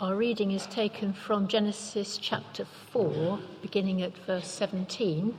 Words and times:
Our 0.00 0.16
reading 0.16 0.52
is 0.52 0.66
taken 0.66 1.12
from 1.12 1.46
Genesis 1.46 2.16
chapter 2.16 2.64
4, 2.64 3.38
beginning 3.60 4.00
at 4.00 4.16
verse 4.16 4.48
17, 4.48 5.36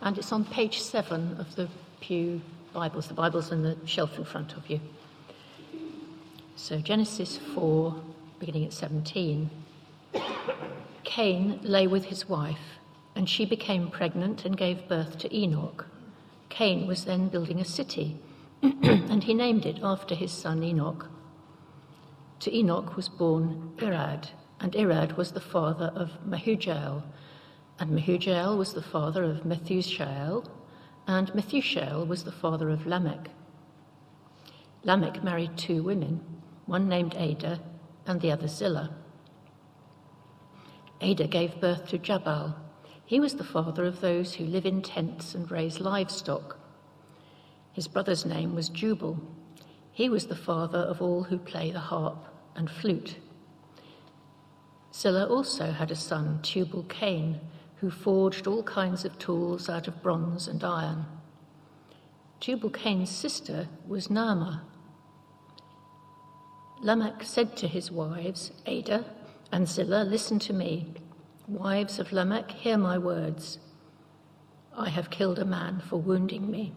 and 0.00 0.16
it's 0.16 0.32
on 0.32 0.46
page 0.46 0.80
7 0.80 1.36
of 1.38 1.54
the 1.54 1.68
Pew 2.00 2.40
Bibles, 2.72 3.08
the 3.08 3.12
Bibles 3.12 3.52
on 3.52 3.60
the 3.60 3.76
shelf 3.84 4.16
in 4.16 4.24
front 4.24 4.54
of 4.56 4.70
you. 4.70 4.80
So, 6.56 6.78
Genesis 6.78 7.36
4, 7.54 7.94
beginning 8.38 8.64
at 8.64 8.72
17. 8.72 9.50
Cain 11.04 11.60
lay 11.62 11.86
with 11.86 12.06
his 12.06 12.26
wife, 12.26 12.78
and 13.14 13.28
she 13.28 13.44
became 13.44 13.90
pregnant 13.90 14.46
and 14.46 14.56
gave 14.56 14.88
birth 14.88 15.18
to 15.18 15.36
Enoch. 15.36 15.84
Cain 16.48 16.86
was 16.86 17.04
then 17.04 17.28
building 17.28 17.60
a 17.60 17.66
city, 17.66 18.16
and 18.62 19.24
he 19.24 19.34
named 19.34 19.66
it 19.66 19.78
after 19.82 20.14
his 20.14 20.32
son 20.32 20.62
Enoch. 20.62 21.06
To 22.40 22.56
Enoch 22.56 22.96
was 22.96 23.10
born 23.10 23.72
Irad, 23.76 24.30
and 24.60 24.72
Irad 24.72 25.16
was 25.18 25.32
the 25.32 25.40
father 25.40 25.92
of 25.94 26.18
Mehujael, 26.26 27.02
and 27.78 27.90
Mehujael 27.90 28.56
was 28.56 28.72
the 28.72 28.82
father 28.82 29.24
of 29.24 29.44
Methushael, 29.44 30.46
and 31.06 31.34
Methushael 31.34 32.06
was 32.06 32.24
the 32.24 32.32
father 32.32 32.70
of 32.70 32.86
Lamech. 32.86 33.30
Lamech 34.84 35.22
married 35.22 35.58
two 35.58 35.82
women, 35.82 36.20
one 36.64 36.88
named 36.88 37.14
Ada 37.18 37.60
and 38.06 38.22
the 38.22 38.32
other 38.32 38.48
Zillah. 38.48 38.90
Ada 41.02 41.26
gave 41.26 41.60
birth 41.60 41.88
to 41.88 41.98
Jabal. 41.98 42.56
He 43.04 43.20
was 43.20 43.34
the 43.34 43.44
father 43.44 43.84
of 43.84 44.00
those 44.00 44.34
who 44.34 44.46
live 44.46 44.64
in 44.64 44.80
tents 44.80 45.34
and 45.34 45.50
raise 45.50 45.80
livestock. 45.80 46.58
His 47.72 47.88
brother's 47.88 48.24
name 48.24 48.54
was 48.54 48.70
Jubal. 48.70 49.18
He 50.00 50.08
was 50.08 50.28
the 50.28 50.34
father 50.34 50.78
of 50.78 51.02
all 51.02 51.24
who 51.24 51.36
play 51.36 51.70
the 51.70 51.78
harp 51.78 52.24
and 52.56 52.70
flute. 52.70 53.16
Zillah 54.94 55.26
also 55.26 55.72
had 55.72 55.90
a 55.90 55.94
son, 55.94 56.40
Tubal 56.42 56.84
Cain, 56.84 57.38
who 57.76 57.90
forged 57.90 58.46
all 58.46 58.62
kinds 58.62 59.04
of 59.04 59.18
tools 59.18 59.68
out 59.68 59.88
of 59.88 60.02
bronze 60.02 60.48
and 60.48 60.64
iron. 60.64 61.04
Tubal 62.40 62.70
Cain's 62.70 63.10
sister 63.10 63.68
was 63.86 64.08
Naamah. 64.08 64.62
Lamech 66.80 67.22
said 67.22 67.54
to 67.58 67.68
his 67.68 67.90
wives, 67.90 68.52
Ada 68.64 69.04
and 69.52 69.68
Zillah, 69.68 70.04
listen 70.04 70.38
to 70.38 70.54
me. 70.54 70.94
Wives 71.46 71.98
of 71.98 72.10
Lamech, 72.10 72.50
hear 72.52 72.78
my 72.78 72.96
words. 72.96 73.58
I 74.74 74.88
have 74.88 75.10
killed 75.10 75.38
a 75.38 75.44
man 75.44 75.82
for 75.86 75.98
wounding 75.98 76.50
me, 76.50 76.72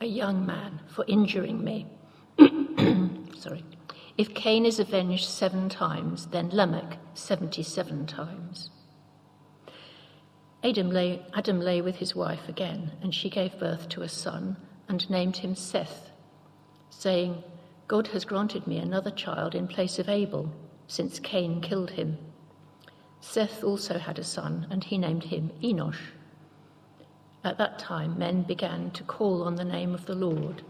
a 0.00 0.06
young 0.06 0.44
man 0.44 0.80
for 0.88 1.04
injuring 1.06 1.62
me. 1.62 1.86
Sorry. 3.38 3.64
If 4.16 4.34
Cain 4.34 4.66
is 4.66 4.80
avenged 4.80 5.28
seven 5.28 5.68
times, 5.68 6.26
then 6.26 6.50
Lamech 6.50 6.98
77 7.14 8.06
times. 8.06 8.70
Adam 10.64 10.90
lay, 10.90 11.22
Adam 11.34 11.60
lay 11.60 11.80
with 11.80 11.96
his 11.96 12.16
wife 12.16 12.48
again, 12.48 12.90
and 13.00 13.14
she 13.14 13.30
gave 13.30 13.60
birth 13.60 13.88
to 13.90 14.02
a 14.02 14.08
son 14.08 14.56
and 14.88 15.08
named 15.08 15.36
him 15.36 15.54
Seth, 15.54 16.10
saying, 16.90 17.44
God 17.86 18.08
has 18.08 18.24
granted 18.24 18.66
me 18.66 18.78
another 18.78 19.12
child 19.12 19.54
in 19.54 19.68
place 19.68 20.00
of 20.00 20.08
Abel, 20.08 20.52
since 20.88 21.20
Cain 21.20 21.60
killed 21.60 21.90
him. 21.90 22.18
Seth 23.20 23.62
also 23.62 23.98
had 23.98 24.18
a 24.18 24.24
son, 24.24 24.66
and 24.68 24.82
he 24.82 24.98
named 24.98 25.24
him 25.24 25.52
Enosh. 25.62 26.10
At 27.44 27.58
that 27.58 27.78
time, 27.78 28.18
men 28.18 28.42
began 28.42 28.90
to 28.92 29.04
call 29.04 29.44
on 29.44 29.54
the 29.54 29.64
name 29.64 29.94
of 29.94 30.06
the 30.06 30.16
Lord. 30.16 30.62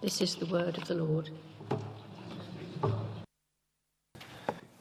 This 0.00 0.22
is 0.22 0.36
the 0.36 0.46
word 0.46 0.78
of 0.78 0.88
the 0.88 0.94
Lord. 0.94 1.30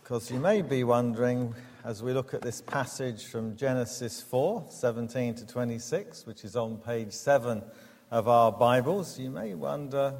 Because 0.06 0.30
you 0.30 0.40
may 0.40 0.62
be 0.62 0.84
wondering, 0.84 1.56
as 1.84 2.04
we 2.04 2.14
look 2.14 2.36
at 2.36 2.44
this 2.44 2.62
passage 2.62 3.26
from 3.26 3.56
Genesis 3.56 4.22
4 4.22 4.68
17 4.70 5.34
to 5.34 5.48
26, 5.48 6.28
which 6.28 6.44
is 6.44 6.56
on 6.56 6.78
page 6.78 7.12
7 7.12 7.64
of 8.12 8.28
our 8.28 8.52
Bibles, 8.52 9.18
you 9.18 9.32
may 9.32 9.56
wonder 9.56 10.14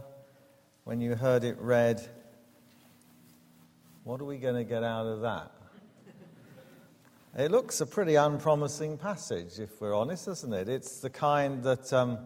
when 0.86 1.02
you 1.02 1.14
heard 1.14 1.44
it 1.44 1.62
read, 1.62 2.02
what 4.06 4.20
are 4.20 4.26
we 4.26 4.40
going 4.40 4.56
to 4.56 4.64
get 4.64 4.84
out 4.84 5.06
of 5.06 5.22
that? 5.22 5.52
It 7.38 7.52
looks 7.52 7.80
a 7.80 7.86
pretty 7.86 8.16
unpromising 8.16 8.98
passage, 8.98 9.60
if 9.60 9.80
we're 9.80 9.94
honest, 9.94 10.28
isn't 10.28 10.52
it? 10.52 10.68
It's 10.68 11.00
the 11.00 11.12
kind 11.12 11.62
that, 11.62 11.94
um, 11.94 12.18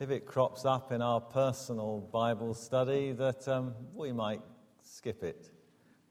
if 0.00 0.10
it 0.10 0.24
crops 0.24 0.64
up 0.64 0.90
in 0.90 1.02
our 1.02 1.20
personal 1.20 2.08
Bible 2.10 2.54
study, 2.54 3.12
that 3.12 3.46
um, 3.48 3.74
we 3.94 4.12
might 4.12 4.40
skip 4.82 5.22
it 5.22 5.51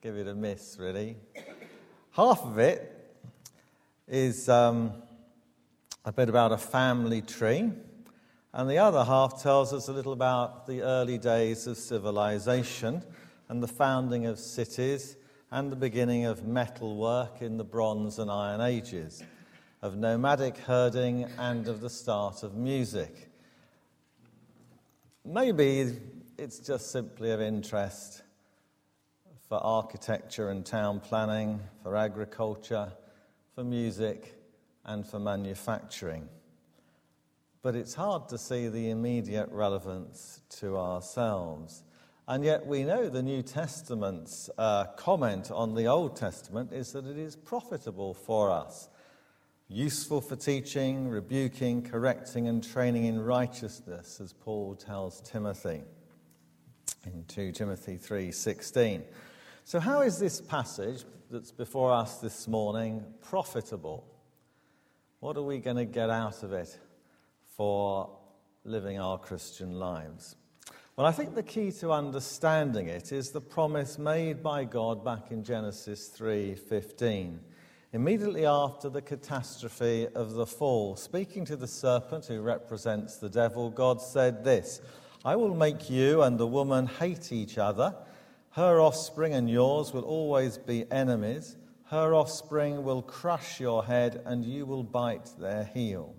give 0.01 0.17
it 0.17 0.28
a 0.28 0.34
miss, 0.34 0.78
really. 0.79 1.16
Half 2.12 2.44
of 2.44 2.57
it 2.57 3.13
is 4.07 4.50
um, 4.50 4.94
a 6.03 6.12
bit 6.12 6.28
about 6.28 6.51
a 6.51 6.57
family 6.57 7.22
tree, 7.22 7.72
and 8.51 8.69
the 8.69 8.79
other 8.79 9.03
half 9.03 9.44
tells 9.44 9.73
us 9.73 9.89
a 9.89 9.94
little 9.94 10.13
about 10.13 10.66
the 10.66 10.81
early 10.81 11.19
days 11.19 11.67
of 11.67 11.78
civilization 11.78 13.03
and 13.47 13.62
the 13.62 13.67
founding 13.67 14.25
of 14.25 14.39
cities 14.39 15.17
and 15.51 15.72
the 15.72 15.75
beginning 15.75 16.25
of 16.25 16.47
metalwork 16.47 17.44
in 17.44 17.57
the 17.57 17.63
Bronze 17.63 18.18
and 18.18 18.31
Iron 18.31 18.62
Ages, 18.62 19.22
of 19.83 19.95
nomadic 19.97 20.57
herding 20.57 21.25
and 21.38 21.68
of 21.68 21.79
the 21.79 21.91
start 21.91 22.41
of 22.41 22.56
music. 22.56 23.29
Maybe 25.23 25.95
it's 26.39 26.57
just 26.57 26.89
simply 26.89 27.29
of 27.29 27.39
interest 27.39 28.23
for 29.51 29.62
architecture 29.66 30.50
and 30.50 30.66
town 30.66 31.01
planning, 31.01 31.59
for 31.84 31.97
agriculture, 31.97 32.89
for 33.53 33.66
music, 33.66 34.34
and 34.85 35.06
for 35.06 35.19
manufacturing. 35.19 36.29
But 37.62 37.75
it's 37.75 37.94
hard 37.94 38.29
to 38.29 38.38
see 38.38 38.69
the 38.69 38.89
immediate 38.91 39.50
relevance 39.51 40.39
to 40.62 40.78
ourselves. 40.78 41.84
And 42.29 42.45
yet, 42.45 42.66
we 42.66 42.85
know 42.85 43.09
the 43.09 43.22
New 43.22 43.41
Testament's 43.41 44.50
uh, 44.57 44.85
comment 44.95 45.51
on 45.51 45.75
the 45.75 45.88
Old 45.88 46.16
Testament 46.16 46.72
is 46.72 46.94
that 46.94 47.06
it 47.06 47.18
is 47.18 47.35
profitable 47.35 48.13
for 48.13 48.51
us, 48.51 48.88
useful 49.68 50.22
for 50.22 50.38
teaching, 50.38 51.09
rebuking, 51.09 51.81
correcting, 51.81 52.47
and 52.47 52.63
training 52.63 53.03
in 53.03 53.19
righteousness, 53.19 54.22
as 54.22 54.31
Paul 54.31 54.75
tells 54.75 55.19
Timothy 55.19 55.83
in 57.06 57.25
2 57.28 57.51
Timothy 57.51 57.97
3:16. 57.97 59.03
So, 59.64 59.80
how 59.80 60.02
is 60.02 60.18
this 60.18 60.42
passage 60.42 61.06
that's 61.30 61.52
before 61.52 61.94
us 61.94 62.18
this 62.18 62.48
morning 62.48 63.06
profitable? 63.22 64.04
What 65.20 65.38
are 65.38 65.44
we 65.44 65.60
going 65.60 65.78
to 65.78 65.86
get 65.86 66.10
out 66.10 66.42
of 66.42 66.52
it 66.52 66.78
for 67.56 68.10
living 68.66 69.00
our 69.00 69.20
Christian 69.20 69.74
lives? 69.80 70.36
Well, 70.96 71.06
I 71.06 71.12
think 71.12 71.36
the 71.36 71.44
key 71.44 71.72
to 71.74 71.92
understanding 71.92 72.88
it 72.88 73.12
is 73.12 73.30
the 73.30 73.40
promise 73.40 74.00
made 74.00 74.42
by 74.42 74.66
God 74.66 75.06
back 75.06 75.32
in 75.32 75.44
Genesis 75.44 76.10
3:15. 76.10 77.40
Immediately 77.94 78.46
after 78.46 78.90
the 78.90 79.02
catastrophe 79.02 80.08
of 80.16 80.34
the 80.34 80.48
fall, 80.48 80.96
speaking 80.96 81.46
to 81.46 81.56
the 81.56 81.68
serpent 81.68 82.26
who 82.26 82.42
represents 82.42 83.18
the 83.18 83.30
devil, 83.30 83.70
God 83.70 84.02
said 84.02 84.44
this, 84.44 84.82
I 85.24 85.36
will 85.36 85.54
make 85.54 85.90
you 85.90 86.24
and 86.24 86.40
the 86.40 86.48
woman 86.48 86.88
hate 86.88 87.32
each 87.32 87.60
other 87.60 87.96
her 88.51 88.81
offspring 88.81 89.34
and 89.34 89.50
yours 89.50 89.94
will 89.94 90.03
always 90.03 90.57
be 90.57 90.89
enemies. 90.91 91.56
Her 91.85 92.13
offspring 92.13 92.84
will 92.84 93.01
crush 93.01 93.59
your 93.59 93.85
head, 93.85 94.22
and 94.25 94.45
you 94.45 94.66
will 94.66 94.84
bite 94.84 95.29
their 95.39 95.63
heel. 95.63 96.16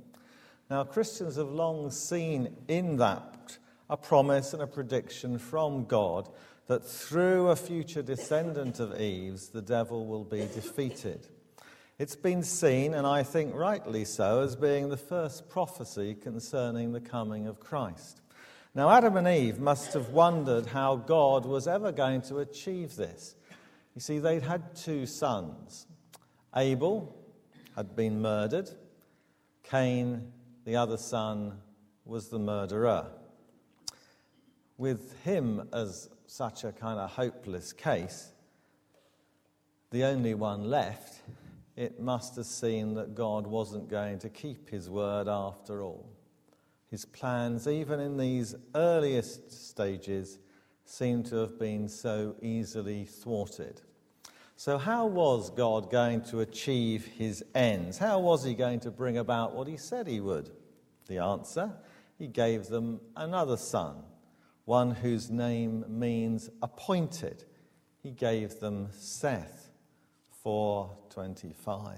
Now, 0.71 0.85
Christians 0.85 1.37
have 1.37 1.51
long 1.51 1.91
seen 1.91 2.57
in 2.69 2.97
that 2.97 3.59
a 3.91 3.97
promise 3.97 4.55
and 4.55 4.63
a 4.63 4.67
prediction 4.67 5.39
from 5.39 5.85
God 5.85 6.31
that 6.67 6.83
through 6.83 7.49
a 7.49 7.57
future 7.57 8.01
descendant 8.01 8.81
of 8.81 8.99
Eve's, 8.99 9.51
the 9.51 9.61
devil 9.61 10.07
will 10.07 10.25
be 10.25 10.41
defeated. 10.41 11.27
It's 11.99 12.17
been 12.17 12.43
seen, 12.43 12.95
and 12.95 13.07
I 13.07 13.23
think 13.23 13.55
rightly 13.55 14.07
so, 14.07 14.41
as 14.41 14.57
being 14.57 14.89
the 14.89 14.97
first 14.97 15.51
prophecy 15.51 16.15
concerning 16.15 16.93
the 16.93 17.01
coming 17.01 17.47
of 17.47 17.61
Christ. 17.61 18.22
Now, 18.75 18.91
Adam 18.91 19.19
and 19.19 19.29
Eve 19.29 19.59
must 19.59 19.93
have 19.93 20.09
wondered 20.09 20.65
how 20.65 20.97
God 20.97 21.45
was 21.45 21.69
ever 21.69 21.93
going 21.93 22.23
to 22.23 22.39
achieve 22.39 22.97
this. 22.97 23.35
You 23.95 24.01
see, 24.01 24.19
they'd 24.19 24.43
had 24.43 24.75
two 24.75 25.05
sons. 25.05 25.87
Abel 26.57 27.15
had 27.77 27.95
been 27.95 28.23
murdered, 28.23 28.71
Cain, 29.63 30.33
the 30.65 30.77
other 30.77 30.97
son, 30.97 31.61
was 32.07 32.29
the 32.29 32.39
murderer. 32.39 33.09
With 34.79 35.23
him 35.23 35.69
as 35.75 36.09
such 36.27 36.65
a 36.65 36.73
kind 36.73 36.99
of 36.99 37.11
hopeless 37.11 37.75
case, 37.75 38.33
the 39.91 40.05
only 40.05 40.33
one 40.33 40.65
left, 40.65 41.21
it 41.77 42.01
must 42.01 42.37
have 42.37 42.47
seemed 42.47 42.97
that 42.97 43.15
God 43.15 43.47
wasn't 43.47 43.89
going 43.89 44.19
to 44.21 44.31
keep 44.31 44.71
his 44.71 44.89
word 44.89 45.29
after 45.29 45.83
all. 45.83 46.09
His 46.93 47.07
plans, 47.07 47.67
even 47.67 48.01
in 48.01 48.19
these 48.19 48.55
earliest 48.75 49.51
stages, 49.51 50.39
seem 50.85 51.23
to 51.23 51.37
have 51.37 51.59
been 51.59 51.89
so 51.89 52.37
easily 52.43 53.07
thwarted. 53.07 53.81
So, 54.57 54.77
how 54.77 55.07
was 55.07 55.49
God 55.49 55.91
going 55.91 56.21
to 56.25 56.41
achieve 56.41 57.07
his 57.07 57.43
ends? 57.55 57.97
How 57.97 58.21
was 58.21 58.45
he 58.45 58.53
going 58.53 58.81
to 58.81 58.91
bring 58.91 59.17
about 59.17 59.55
what 59.55 59.69
he 59.69 59.79
said 59.79 60.07
he 60.07 60.21
would? 60.21 60.51
The 61.07 61.17
answer 61.17 61.73
he 62.19 62.27
gave 62.27 62.67
them 62.67 63.01
another 63.17 63.57
son, 63.57 63.97
one 64.67 64.91
whose 64.91 65.31
name 65.31 65.87
means 65.89 66.51
appointed. 66.61 67.45
He 68.03 68.11
gave 68.11 68.61
them 68.61 68.89
Seth, 68.93 69.71
425. 70.43 71.97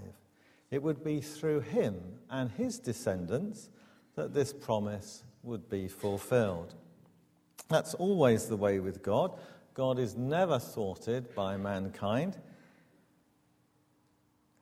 It 0.70 0.84
would 0.84 1.02
be 1.02 1.20
through 1.20 1.62
him 1.62 2.20
and 2.30 2.52
his 2.52 2.78
descendants 2.78 3.70
that 4.16 4.34
this 4.34 4.52
promise 4.52 5.24
would 5.42 5.68
be 5.68 5.88
fulfilled. 5.88 6.74
That's 7.68 7.94
always 7.94 8.46
the 8.46 8.56
way 8.56 8.78
with 8.80 9.02
God. 9.02 9.38
God 9.74 9.98
is 9.98 10.16
never 10.16 10.58
thwarted 10.58 11.34
by 11.34 11.56
mankind, 11.56 12.38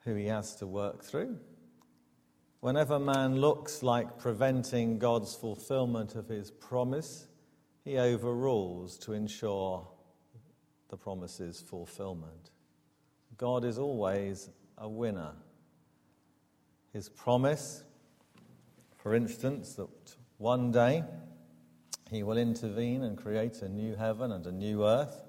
who 0.05 0.15
he 0.15 0.27
has 0.27 0.55
to 0.57 0.67
work 0.67 1.05
through. 1.05 1.39
Whenever 2.61 2.99
man 2.99 3.37
looks 3.37 3.83
like 3.83 4.19
preventing 4.19 4.99
God's 4.99 5.35
fulfillment 5.35 6.15
of 6.15 6.29
his 6.29 6.51
promise, 6.51 7.27
he 7.85 7.99
overrules 7.99 8.97
to 8.99 9.13
ensure 9.13 9.87
the 10.89 10.97
promise's 10.97 11.61
fulfillment. 11.61 12.51
God 13.37 13.65
is 13.65 13.79
always 13.79 14.49
a 14.79 14.89
winner. 14.89 15.33
His 16.93 17.09
promise, 17.09 17.83
for 19.03 19.17
instance, 19.17 19.75
that 19.75 20.15
one 20.39 20.71
day 20.71 21.03
he 22.09 22.23
will 22.23 22.39
intervene 22.39 23.03
and 23.03 23.19
create 23.19 23.61
a 23.61 23.69
new 23.69 23.97
heaven 23.97 24.31
and 24.31 24.47
a 24.47 24.53
new 24.53 24.87
earth, 24.87 25.25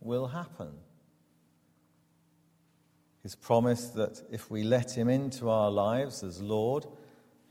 will 0.00 0.28
happen. 0.28 0.70
His 3.24 3.34
promise 3.34 3.86
that 3.90 4.22
if 4.30 4.48
we 4.48 4.62
let 4.62 4.96
him 4.96 5.08
into 5.08 5.50
our 5.50 5.72
lives 5.72 6.22
as 6.22 6.40
Lord, 6.40 6.86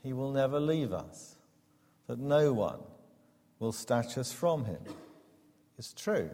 he 0.02 0.14
will 0.14 0.30
never 0.30 0.58
leave 0.58 0.94
us, 0.94 1.36
that 2.06 2.18
no 2.18 2.54
one 2.54 2.80
will 3.58 3.72
snatch 3.72 4.16
us 4.16 4.32
from 4.32 4.64
him, 4.64 4.80
is 5.76 5.92
true. 5.92 6.30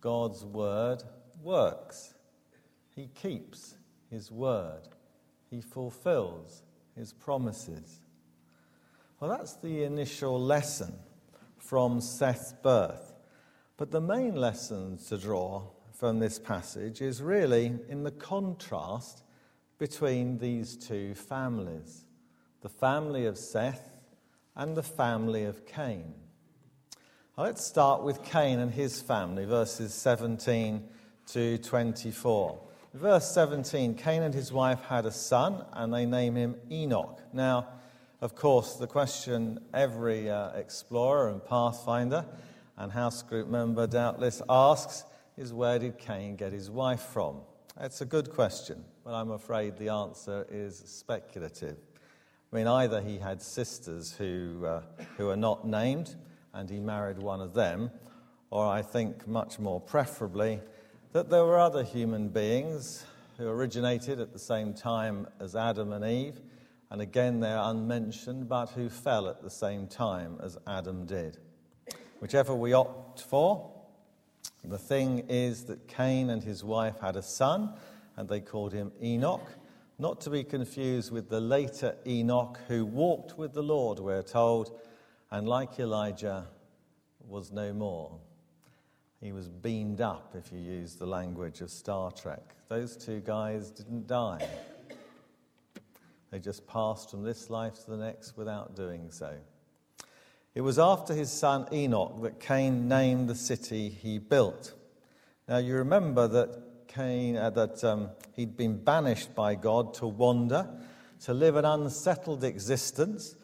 God's 0.00 0.44
word 0.44 1.04
works. 1.40 2.14
He 2.96 3.06
keeps 3.14 3.76
his 4.10 4.32
word. 4.32 4.88
He 5.48 5.60
fulfills 5.60 6.64
his 6.96 7.12
promises. 7.12 8.00
Well, 9.20 9.30
that's 9.30 9.54
the 9.54 9.84
initial 9.84 10.40
lesson 10.40 10.94
from 11.58 12.00
Seth's 12.00 12.52
birth. 12.62 13.14
But 13.76 13.90
the 13.90 14.00
main 14.00 14.36
lesson 14.36 14.98
to 15.08 15.16
draw 15.16 15.62
from 15.92 16.18
this 16.18 16.38
passage 16.38 17.00
is 17.00 17.22
really 17.22 17.78
in 17.88 18.02
the 18.02 18.10
contrast 18.10 19.22
between 19.78 20.38
these 20.38 20.76
two 20.76 21.14
families 21.14 22.04
the 22.60 22.68
family 22.68 23.26
of 23.26 23.36
Seth 23.36 24.04
and 24.54 24.76
the 24.76 24.82
family 24.84 25.44
of 25.44 25.66
Cain. 25.66 26.14
Now, 27.36 27.44
let's 27.44 27.64
start 27.64 28.04
with 28.04 28.22
Cain 28.22 28.60
and 28.60 28.70
his 28.70 29.02
family, 29.02 29.44
verses 29.46 29.92
17 29.94 30.88
to 31.28 31.58
24. 31.58 32.60
Verse 32.94 33.30
17 33.32 33.94
Cain 33.94 34.22
and 34.22 34.34
his 34.34 34.52
wife 34.52 34.82
had 34.84 35.06
a 35.06 35.10
son, 35.10 35.64
and 35.72 35.92
they 35.94 36.04
name 36.04 36.34
him 36.34 36.56
Enoch. 36.70 37.22
Now, 37.32 37.68
of 38.20 38.34
course, 38.34 38.74
the 38.74 38.86
question 38.86 39.60
every 39.72 40.28
uh, 40.28 40.50
explorer 40.50 41.30
and 41.30 41.42
pathfinder 41.42 42.26
and 42.76 42.92
house 42.92 43.22
group 43.22 43.48
member 43.48 43.86
doubtless 43.86 44.42
asks 44.48 45.04
is 45.38 45.54
where 45.54 45.78
did 45.78 45.98
Cain 45.98 46.36
get 46.36 46.52
his 46.52 46.70
wife 46.70 47.00
from? 47.00 47.40
It's 47.80 48.02
a 48.02 48.04
good 48.04 48.30
question, 48.30 48.84
but 49.04 49.14
I'm 49.14 49.30
afraid 49.30 49.78
the 49.78 49.88
answer 49.88 50.46
is 50.50 50.76
speculative. 50.84 51.78
I 52.52 52.56
mean, 52.56 52.66
either 52.66 53.00
he 53.00 53.16
had 53.16 53.40
sisters 53.40 54.12
who, 54.12 54.66
uh, 54.66 54.82
who 55.16 55.30
are 55.30 55.36
not 55.36 55.66
named 55.66 56.14
and 56.52 56.68
he 56.68 56.78
married 56.78 57.18
one 57.18 57.40
of 57.40 57.54
them, 57.54 57.90
or 58.50 58.66
I 58.66 58.82
think 58.82 59.26
much 59.26 59.58
more 59.58 59.80
preferably 59.80 60.60
that 61.12 61.30
there 61.30 61.44
were 61.44 61.58
other 61.58 61.84
human 61.84 62.28
beings 62.28 63.04
who 63.38 63.48
originated 63.48 64.20
at 64.20 64.32
the 64.32 64.38
same 64.38 64.74
time 64.74 65.26
as 65.40 65.54
Adam 65.56 65.92
and 65.92 66.04
Eve 66.04 66.40
and 66.92 67.00
again 67.00 67.40
they're 67.40 67.58
unmentioned, 67.58 68.50
but 68.50 68.68
who 68.68 68.90
fell 68.90 69.26
at 69.26 69.42
the 69.42 69.48
same 69.48 69.86
time 69.86 70.36
as 70.42 70.58
Adam 70.66 71.06
did. 71.06 71.38
Whichever 72.18 72.54
we 72.54 72.74
opt 72.74 73.22
for, 73.22 73.72
the 74.62 74.76
thing 74.76 75.24
is 75.30 75.64
that 75.64 75.88
Cain 75.88 76.28
and 76.28 76.44
his 76.44 76.62
wife 76.62 77.00
had 77.00 77.16
a 77.16 77.22
son, 77.22 77.72
and 78.16 78.28
they 78.28 78.40
called 78.40 78.74
him 78.74 78.92
Enoch, 79.02 79.48
not 79.98 80.20
to 80.20 80.30
be 80.30 80.44
confused 80.44 81.10
with 81.10 81.30
the 81.30 81.40
later 81.40 81.96
Enoch 82.06 82.58
who 82.68 82.84
walked 82.84 83.38
with 83.38 83.54
the 83.54 83.62
Lord, 83.62 83.98
we're 83.98 84.22
told, 84.22 84.78
and 85.30 85.48
like 85.48 85.78
Elijah, 85.78 86.46
was 87.26 87.50
no 87.50 87.72
more. 87.72 88.18
He 89.22 89.30
was 89.30 89.48
beamed 89.48 90.00
up, 90.00 90.34
if 90.36 90.52
you 90.52 90.58
use 90.58 90.96
the 90.96 91.06
language 91.06 91.60
of 91.60 91.70
Star 91.70 92.10
Trek. 92.10 92.56
Those 92.68 92.96
two 92.96 93.20
guys 93.20 93.70
didn't 93.70 94.08
die. 94.08 94.44
They 96.32 96.40
just 96.40 96.66
passed 96.66 97.08
from 97.12 97.22
this 97.22 97.48
life 97.48 97.84
to 97.84 97.92
the 97.92 97.98
next 97.98 98.36
without 98.36 98.74
doing 98.74 99.12
so. 99.12 99.32
It 100.56 100.62
was 100.62 100.76
after 100.76 101.14
his 101.14 101.30
son 101.30 101.68
Enoch 101.72 102.20
that 102.22 102.40
Cain 102.40 102.88
named 102.88 103.28
the 103.28 103.36
city 103.36 103.88
he 103.90 104.18
built. 104.18 104.74
Now 105.48 105.58
you 105.58 105.76
remember 105.76 106.26
that 106.26 106.88
Cain 106.88 107.36
uh, 107.36 107.50
that 107.50 107.84
um, 107.84 108.10
he'd 108.34 108.56
been 108.56 108.82
banished 108.82 109.36
by 109.36 109.54
God 109.54 109.94
to 109.94 110.06
wander, 110.08 110.68
to 111.20 111.32
live 111.32 111.54
an 111.54 111.64
unsettled 111.64 112.42
existence, 112.42 113.36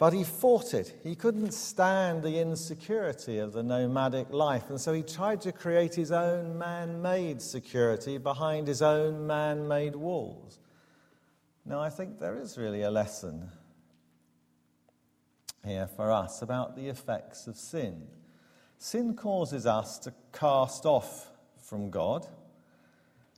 but 0.00 0.14
he 0.14 0.24
fought 0.24 0.72
it. 0.72 0.98
He 1.04 1.14
couldn't 1.14 1.52
stand 1.52 2.22
the 2.22 2.40
insecurity 2.40 3.36
of 3.36 3.52
the 3.52 3.62
nomadic 3.62 4.30
life, 4.30 4.70
and 4.70 4.80
so 4.80 4.94
he 4.94 5.02
tried 5.02 5.42
to 5.42 5.52
create 5.52 5.94
his 5.94 6.10
own 6.10 6.58
man-made 6.58 7.42
security 7.42 8.16
behind 8.16 8.66
his 8.66 8.80
own 8.80 9.26
man-made 9.26 9.94
walls. 9.94 10.58
Now, 11.66 11.80
I 11.80 11.90
think 11.90 12.18
there 12.18 12.38
is 12.38 12.56
really 12.56 12.80
a 12.80 12.90
lesson 12.90 13.50
here 15.66 15.86
for 15.86 16.10
us 16.10 16.40
about 16.40 16.76
the 16.76 16.88
effects 16.88 17.46
of 17.46 17.58
sin. 17.58 18.06
Sin 18.78 19.14
causes 19.14 19.66
us 19.66 19.98
to 19.98 20.14
cast 20.32 20.86
off 20.86 21.30
from 21.58 21.90
God. 21.90 22.26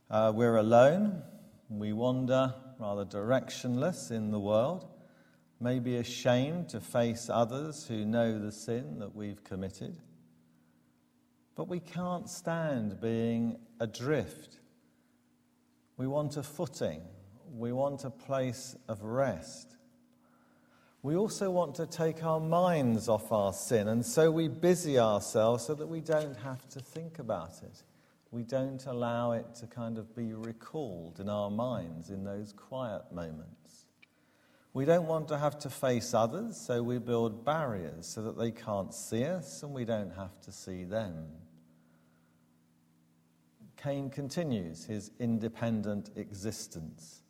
Uh, 0.09 0.31
we're 0.33 0.55
alone. 0.55 1.23
We 1.69 1.91
wander 1.91 2.53
rather 2.79 3.03
directionless 3.03 4.11
in 4.11 4.31
the 4.31 4.39
world, 4.39 4.87
maybe 5.63 5.95
ashamed 5.95 6.69
to 6.69 6.81
face 6.81 7.29
others 7.29 7.87
who 7.87 8.05
know 8.05 8.37
the 8.37 8.51
sin 8.51 8.99
that 8.99 9.15
we've 9.15 9.43
committed. 9.43 9.97
But 11.55 11.67
we 11.67 11.79
can't 11.79 12.29
stand 12.29 12.99
being 12.99 13.57
adrift. 13.79 14.59
We 15.97 16.07
want 16.07 16.37
a 16.37 16.43
footing 16.43 17.01
we 17.53 17.71
want 17.71 18.03
a 18.03 18.09
place 18.09 18.75
of 18.87 19.03
rest. 19.03 19.75
We 21.03 21.15
also 21.15 21.51
want 21.51 21.75
to 21.75 21.85
take 21.85 22.23
our 22.23 22.39
minds 22.39 23.09
off 23.09 23.31
our 23.31 23.53
sin, 23.53 23.87
and 23.89 24.05
so 24.05 24.31
we 24.31 24.47
busy 24.47 24.97
ourselves 24.97 25.65
so 25.65 25.75
that 25.75 25.87
we 25.87 25.99
don't 25.99 26.37
have 26.37 26.67
to 26.69 26.79
think 26.79 27.19
about 27.19 27.61
it. 27.61 27.83
We 28.31 28.43
don't 28.43 28.83
allow 28.85 29.33
it 29.33 29.53
to 29.55 29.67
kind 29.67 29.97
of 29.97 30.15
be 30.15 30.33
recalled 30.33 31.19
in 31.19 31.29
our 31.29 31.51
minds 31.51 32.09
in 32.09 32.23
those 32.23 32.53
quiet 32.53 33.03
moments. 33.11 33.82
We 34.73 34.85
don't 34.85 35.05
want 35.05 35.27
to 35.27 35.37
have 35.37 35.59
to 35.59 35.69
face 35.69 36.15
others, 36.15 36.57
so 36.57 36.81
we 36.81 36.97
build 36.97 37.45
barriers 37.45 38.07
so 38.07 38.23
that 38.23 38.39
they 38.39 38.49
can't 38.49 38.93
see 38.93 39.23
us 39.23 39.61
and 39.61 39.71
we 39.71 39.85
don't 39.85 40.13
have 40.15 40.41
to 40.41 40.51
see 40.51 40.83
them. 40.83 41.27
Cain 43.77 44.09
continues 44.09 44.85
his 44.85 45.11
independent 45.19 46.09
existence 46.15 47.21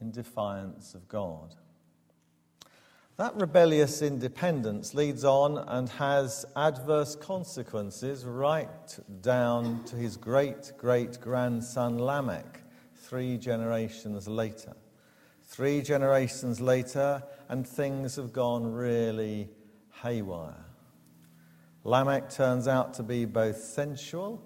in 0.00 0.10
defiance 0.10 0.94
of 0.94 1.06
God. 1.08 1.54
That 3.18 3.36
rebellious 3.36 4.00
independence 4.00 4.94
leads 4.94 5.24
on 5.24 5.58
and 5.58 5.90
has 5.90 6.46
adverse 6.56 7.14
consequences 7.16 8.24
right 8.24 8.98
down 9.20 9.84
to 9.84 9.96
his 9.96 10.16
great 10.16 10.72
great 10.78 11.20
grandson 11.20 11.98
Lamech, 11.98 12.62
three 12.94 13.36
generations 13.36 14.26
later. 14.26 14.72
Three 15.50 15.82
generations 15.82 16.60
later, 16.60 17.24
and 17.48 17.66
things 17.66 18.14
have 18.14 18.32
gone 18.32 18.72
really 18.72 19.48
haywire. 20.00 20.64
Lamech 21.82 22.30
turns 22.30 22.68
out 22.68 22.94
to 22.94 23.02
be 23.02 23.24
both 23.24 23.56
sensual 23.56 24.40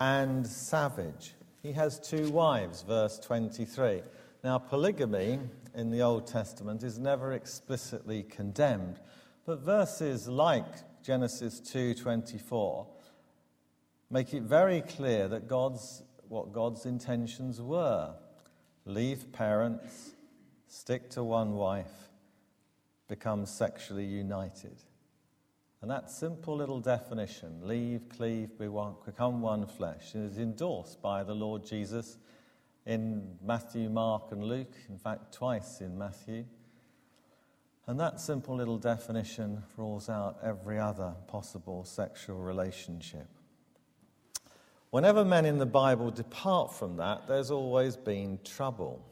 and 0.00 0.44
savage. 0.44 1.34
He 1.62 1.70
has 1.74 2.00
two 2.00 2.30
wives, 2.30 2.82
verse 2.82 3.20
23. 3.20 4.02
Now, 4.42 4.58
polygamy 4.58 5.38
in 5.72 5.90
the 5.90 6.02
Old 6.02 6.26
Testament 6.26 6.82
is 6.82 6.98
never 6.98 7.32
explicitly 7.32 8.24
condemned, 8.24 8.98
but 9.46 9.60
verses 9.60 10.26
like 10.26 11.00
Genesis 11.04 11.60
2:24 11.60 12.88
make 14.10 14.34
it 14.34 14.42
very 14.42 14.80
clear 14.80 15.28
that 15.28 15.46
God's, 15.46 16.02
what 16.28 16.52
God's 16.52 16.86
intentions 16.86 17.62
were. 17.62 18.16
Leave 18.84 19.32
parents, 19.32 20.13
stick 20.74 21.08
to 21.08 21.22
one 21.22 21.54
wife, 21.54 22.10
become 23.06 23.46
sexually 23.46 24.04
united. 24.04 24.76
And 25.80 25.88
that 25.88 26.10
simple 26.10 26.56
little 26.56 26.80
definition, 26.80 27.60
leave, 27.62 28.08
cleave, 28.08 28.58
be 28.58 28.66
one, 28.66 28.94
become 29.06 29.40
one 29.40 29.66
flesh, 29.66 30.16
is 30.16 30.36
endorsed 30.36 31.00
by 31.00 31.22
the 31.22 31.34
Lord 31.34 31.64
Jesus 31.64 32.18
in 32.86 33.38
Matthew, 33.40 33.88
Mark, 33.88 34.32
and 34.32 34.42
Luke, 34.42 34.74
in 34.88 34.98
fact, 34.98 35.32
twice 35.32 35.80
in 35.80 35.96
Matthew. 35.96 36.44
And 37.86 38.00
that 38.00 38.20
simple 38.20 38.56
little 38.56 38.78
definition 38.78 39.62
rules 39.76 40.08
out 40.08 40.38
every 40.42 40.80
other 40.80 41.14
possible 41.28 41.84
sexual 41.84 42.38
relationship. 42.38 43.28
Whenever 44.90 45.24
men 45.24 45.46
in 45.46 45.58
the 45.58 45.66
Bible 45.66 46.10
depart 46.10 46.74
from 46.74 46.96
that, 46.96 47.28
there's 47.28 47.52
always 47.52 47.96
been 47.96 48.40
trouble. 48.42 49.04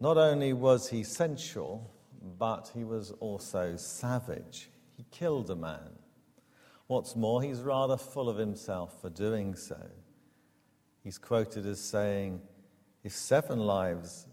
Not 0.00 0.16
only 0.16 0.52
was 0.52 0.88
he 0.88 1.02
sensual, 1.02 1.90
but 2.38 2.70
he 2.74 2.84
was 2.84 3.10
also 3.20 3.76
savage. 3.76 4.70
He 4.96 5.04
killed 5.10 5.50
a 5.50 5.56
man. 5.56 5.90
What's 6.86 7.16
more, 7.16 7.42
he's 7.42 7.60
rather 7.60 7.96
full 7.96 8.28
of 8.28 8.36
himself 8.36 9.00
for 9.00 9.10
doing 9.10 9.54
so. 9.54 9.80
He's 11.02 11.18
quoted 11.18 11.66
as 11.66 11.80
saying, 11.80 12.40
If 13.02 13.12
seven 13.12 13.58
lives 13.58 14.26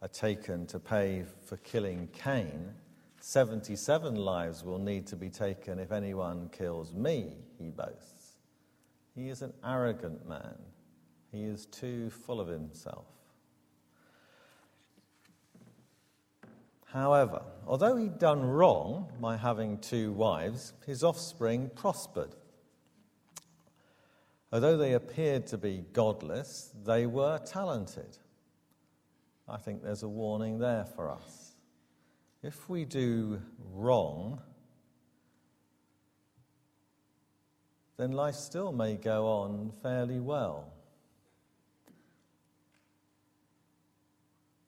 are 0.00 0.08
taken 0.08 0.66
to 0.68 0.78
pay 0.78 1.24
for 1.44 1.56
killing 1.58 2.08
Cain, 2.12 2.72
77 3.20 4.16
lives 4.16 4.62
will 4.62 4.78
need 4.78 5.06
to 5.08 5.16
be 5.16 5.30
taken 5.30 5.78
if 5.78 5.92
anyone 5.92 6.50
kills 6.50 6.94
me, 6.94 7.38
he 7.58 7.70
boasts. 7.70 8.36
He 9.14 9.28
is 9.28 9.42
an 9.42 9.54
arrogant 9.64 10.28
man. 10.28 10.56
He 11.32 11.44
is 11.44 11.66
too 11.66 12.10
full 12.10 12.40
of 12.40 12.48
himself. 12.48 13.06
However, 16.94 17.42
although 17.66 17.96
he'd 17.96 18.20
done 18.20 18.44
wrong 18.44 19.08
by 19.20 19.36
having 19.36 19.78
two 19.78 20.12
wives, 20.12 20.74
his 20.86 21.02
offspring 21.02 21.72
prospered. 21.74 22.36
Although 24.52 24.76
they 24.76 24.92
appeared 24.92 25.48
to 25.48 25.58
be 25.58 25.84
godless, 25.92 26.70
they 26.86 27.06
were 27.06 27.38
talented. 27.38 28.16
I 29.48 29.56
think 29.56 29.82
there's 29.82 30.04
a 30.04 30.08
warning 30.08 30.60
there 30.60 30.84
for 30.84 31.10
us. 31.10 31.56
If 32.44 32.68
we 32.68 32.84
do 32.84 33.42
wrong, 33.72 34.40
then 37.96 38.12
life 38.12 38.36
still 38.36 38.70
may 38.70 38.94
go 38.94 39.26
on 39.26 39.72
fairly 39.82 40.20
well. 40.20 40.72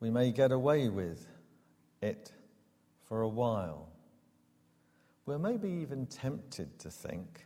We 0.01 0.11
may 0.11 0.33
get 0.33 0.51
away 0.51 0.89
with 0.89 1.36
it 2.01 2.33
for 3.09 3.23
a 3.23 3.29
while. 3.29 3.89
We're 5.25 5.39
maybe 5.39 5.69
even 5.69 6.07
tempted 6.07 6.79
to 6.81 6.91
think 6.91 7.45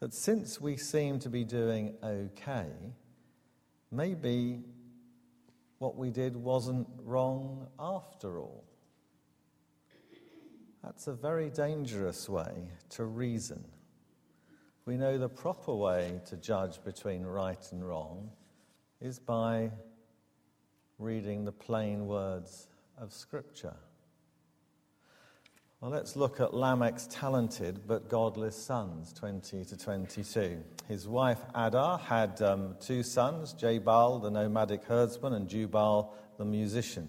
that 0.00 0.14
since 0.14 0.60
we 0.60 0.76
seem 0.76 1.18
to 1.20 1.28
be 1.28 1.44
doing 1.44 1.94
okay, 2.02 2.68
maybe 3.90 4.60
what 5.78 5.96
we 5.96 6.10
did 6.10 6.36
wasn't 6.36 6.86
wrong 7.04 7.66
after 7.78 8.38
all. 8.38 8.64
That's 10.82 11.06
a 11.06 11.12
very 11.12 11.50
dangerous 11.50 12.28
way 12.28 12.68
to 12.90 13.04
reason. 13.04 13.64
We 14.86 14.96
know 14.96 15.18
the 15.18 15.28
proper 15.28 15.74
way 15.74 16.20
to 16.26 16.36
judge 16.36 16.82
between 16.84 17.22
right 17.22 17.64
and 17.72 17.86
wrong 17.86 18.30
is 19.00 19.18
by 19.18 19.70
reading 20.98 21.44
the 21.44 21.52
plain 21.52 22.06
words 22.06 22.69
of 23.00 23.12
Scripture. 23.14 23.74
Well, 25.80 25.90
let's 25.90 26.16
look 26.16 26.40
at 26.40 26.52
Lamech's 26.52 27.06
talented 27.06 27.86
but 27.86 28.10
godless 28.10 28.54
sons, 28.54 29.14
20 29.14 29.64
to 29.64 29.76
22. 29.78 30.62
His 30.86 31.08
wife 31.08 31.38
Adah 31.54 31.96
had 31.96 32.42
um, 32.42 32.76
two 32.78 33.02
sons, 33.02 33.54
Jabal, 33.54 34.18
the 34.18 34.30
nomadic 34.30 34.84
herdsman, 34.84 35.32
and 35.32 35.48
Jubal, 35.48 36.12
the 36.36 36.44
musician. 36.44 37.08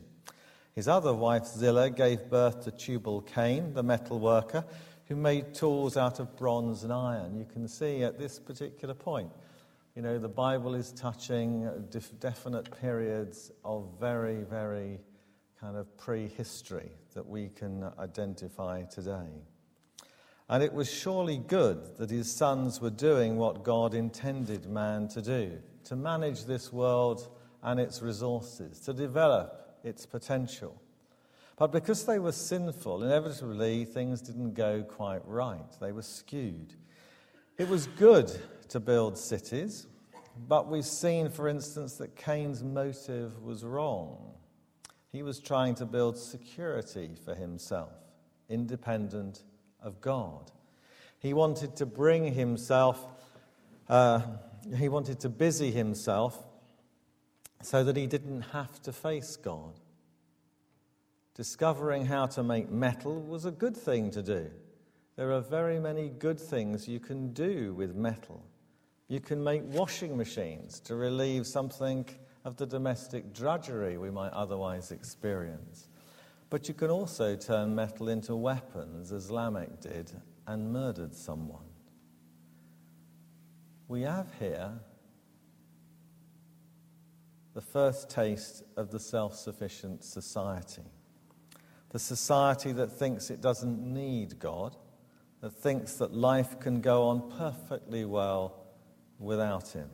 His 0.73 0.87
other 0.87 1.13
wife 1.13 1.45
Zillah 1.45 1.89
gave 1.89 2.29
birth 2.29 2.63
to 2.63 2.71
Tubal 2.71 3.21
Cain, 3.21 3.73
the 3.73 3.83
metal 3.83 4.17
worker, 4.17 4.63
who 5.09 5.17
made 5.17 5.53
tools 5.53 5.97
out 5.97 6.21
of 6.21 6.37
bronze 6.37 6.85
and 6.85 6.93
iron. 6.93 7.37
You 7.37 7.45
can 7.51 7.67
see 7.67 8.03
at 8.03 8.17
this 8.17 8.39
particular 8.39 8.93
point, 8.93 9.29
you 9.97 10.01
know, 10.01 10.17
the 10.17 10.29
Bible 10.29 10.73
is 10.73 10.93
touching 10.93 11.69
def- 11.89 12.17
definite 12.21 12.79
periods 12.79 13.51
of 13.65 13.89
very, 13.99 14.43
very 14.43 15.01
kind 15.61 15.77
of 15.77 15.95
prehistory 15.95 16.89
that 17.13 17.27
we 17.27 17.47
can 17.49 17.91
identify 17.99 18.81
today. 18.83 19.29
And 20.49 20.63
it 20.63 20.73
was 20.73 20.91
surely 20.91 21.37
good 21.37 21.97
that 21.97 22.09
his 22.09 22.35
sons 22.35 22.81
were 22.81 22.89
doing 22.89 23.37
what 23.37 23.63
God 23.63 23.93
intended 23.93 24.65
man 24.65 25.07
to 25.09 25.21
do 25.21 25.59
to 25.83 25.95
manage 25.95 26.45
this 26.45 26.73
world 26.73 27.27
and 27.63 27.79
its 27.79 28.01
resources, 28.01 28.79
to 28.81 28.93
develop 28.93 29.77
its 29.83 30.05
potential. 30.05 30.81
But 31.57 31.71
because 31.71 32.05
they 32.05 32.17
were 32.17 32.31
sinful, 32.31 33.03
inevitably 33.03 33.85
things 33.85 34.21
didn't 34.21 34.55
go 34.55 34.83
quite 34.83 35.21
right. 35.27 35.71
They 35.79 35.91
were 35.91 36.01
skewed. 36.01 36.73
It 37.57 37.67
was 37.67 37.85
good 37.85 38.31
to 38.69 38.79
build 38.79 39.17
cities, 39.17 39.85
but 40.47 40.67
we've 40.67 40.85
seen, 40.85 41.29
for 41.29 41.47
instance, 41.47 41.95
that 41.97 42.15
Cain's 42.15 42.63
motive 42.63 43.43
was 43.43 43.63
wrong. 43.63 44.33
He 45.11 45.23
was 45.23 45.39
trying 45.39 45.75
to 45.75 45.85
build 45.85 46.17
security 46.17 47.11
for 47.25 47.35
himself, 47.35 47.91
independent 48.47 49.43
of 49.81 49.99
God. 49.99 50.51
He 51.19 51.33
wanted 51.33 51.75
to 51.77 51.85
bring 51.85 52.33
himself, 52.33 53.05
uh, 53.89 54.21
he 54.77 54.89
wanted 54.89 55.19
to 55.21 55.29
busy 55.29 55.71
himself 55.71 56.41
so 57.61 57.83
that 57.83 57.95
he 57.95 58.07
didn't 58.07 58.41
have 58.53 58.81
to 58.83 58.93
face 58.93 59.35
God. 59.35 59.79
Discovering 61.35 62.05
how 62.05 62.25
to 62.27 62.43
make 62.43 62.69
metal 62.69 63.21
was 63.21 63.45
a 63.45 63.51
good 63.51 63.75
thing 63.75 64.11
to 64.11 64.23
do. 64.23 64.49
There 65.15 65.31
are 65.33 65.41
very 65.41 65.79
many 65.79 66.09
good 66.09 66.39
things 66.39 66.87
you 66.87 66.99
can 66.99 67.33
do 67.33 67.73
with 67.73 67.95
metal. 67.95 68.43
You 69.07 69.19
can 69.19 69.43
make 69.43 69.61
washing 69.65 70.17
machines 70.17 70.79
to 70.81 70.95
relieve 70.95 71.45
something 71.45 72.05
of 72.43 72.57
the 72.57 72.65
domestic 72.65 73.33
drudgery 73.33 73.97
we 73.97 74.09
might 74.09 74.31
otherwise 74.33 74.91
experience. 74.91 75.87
But 76.49 76.67
you 76.67 76.73
can 76.73 76.89
also 76.89 77.35
turn 77.35 77.75
metal 77.75 78.09
into 78.09 78.35
weapons, 78.35 79.11
as 79.11 79.31
Lamech 79.31 79.79
did, 79.79 80.11
and 80.47 80.73
murdered 80.73 81.15
someone. 81.15 81.63
We 83.87 84.01
have 84.01 84.27
here 84.39 84.71
the 87.53 87.61
first 87.61 88.09
taste 88.09 88.63
of 88.77 88.91
the 88.91 88.99
self 88.99 89.35
sufficient 89.35 90.03
society. 90.03 90.83
The 91.89 91.99
society 91.99 92.71
that 92.73 92.91
thinks 92.91 93.29
it 93.29 93.41
doesn't 93.41 93.81
need 93.81 94.39
God, 94.39 94.77
that 95.41 95.53
thinks 95.53 95.95
that 95.95 96.13
life 96.13 96.59
can 96.59 96.81
go 96.81 97.07
on 97.09 97.29
perfectly 97.37 98.05
well 98.05 98.63
without 99.19 99.69
Him. 99.69 99.89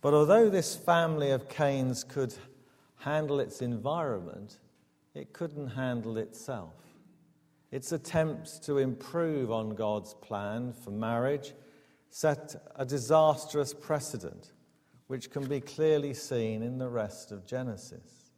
But 0.00 0.14
although 0.14 0.48
this 0.48 0.74
family 0.74 1.30
of 1.30 1.48
Cains 1.48 2.04
could 2.04 2.34
handle 2.96 3.40
its 3.40 3.60
environment, 3.60 4.58
it 5.14 5.32
couldn't 5.32 5.68
handle 5.68 6.16
itself. 6.16 6.74
Its 7.70 7.92
attempts 7.92 8.58
to 8.60 8.78
improve 8.78 9.52
on 9.52 9.74
God's 9.74 10.14
plan 10.14 10.72
for 10.72 10.90
marriage 10.90 11.52
set 12.08 12.56
a 12.76 12.84
disastrous 12.84 13.72
precedent, 13.72 14.52
which 15.06 15.30
can 15.30 15.46
be 15.46 15.60
clearly 15.60 16.14
seen 16.14 16.62
in 16.62 16.78
the 16.78 16.88
rest 16.88 17.30
of 17.30 17.46
Genesis. 17.46 18.32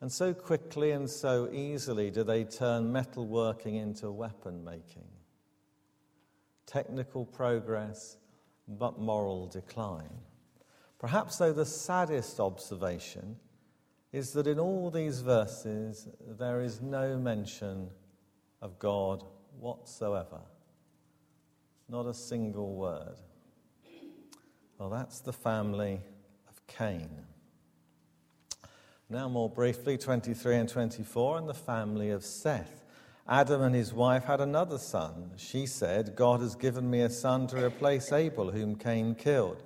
And 0.00 0.10
so 0.10 0.32
quickly 0.32 0.92
and 0.92 1.10
so 1.10 1.50
easily 1.52 2.10
do 2.10 2.24
they 2.24 2.44
turn 2.44 2.90
metalworking 2.90 3.80
into 3.80 4.10
weapon 4.10 4.64
making. 4.64 5.08
Technical 6.64 7.26
progress, 7.26 8.16
but 8.66 8.98
moral 8.98 9.46
decline. 9.46 10.08
Perhaps, 11.00 11.38
though, 11.38 11.54
the 11.54 11.64
saddest 11.64 12.38
observation 12.38 13.36
is 14.12 14.32
that 14.34 14.46
in 14.46 14.60
all 14.60 14.90
these 14.90 15.22
verses 15.22 16.08
there 16.38 16.60
is 16.60 16.82
no 16.82 17.16
mention 17.16 17.88
of 18.60 18.78
God 18.78 19.24
whatsoever. 19.58 20.40
Not 21.88 22.06
a 22.06 22.12
single 22.12 22.74
word. 22.74 23.16
Well, 24.78 24.90
that's 24.90 25.20
the 25.20 25.32
family 25.32 26.00
of 26.48 26.66
Cain. 26.66 27.08
Now, 29.08 29.28
more 29.28 29.48
briefly, 29.48 29.96
23 29.96 30.56
and 30.56 30.68
24, 30.68 31.38
and 31.38 31.48
the 31.48 31.54
family 31.54 32.10
of 32.10 32.24
Seth. 32.24 32.84
Adam 33.26 33.62
and 33.62 33.74
his 33.74 33.94
wife 33.94 34.24
had 34.24 34.40
another 34.40 34.78
son. 34.78 35.30
She 35.36 35.64
said, 35.64 36.14
God 36.14 36.40
has 36.40 36.54
given 36.54 36.90
me 36.90 37.00
a 37.00 37.10
son 37.10 37.46
to 37.48 37.64
replace 37.64 38.12
Abel, 38.12 38.50
whom 38.50 38.76
Cain 38.76 39.14
killed. 39.14 39.62